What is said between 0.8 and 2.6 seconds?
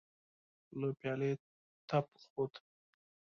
پيالې تپ خوت.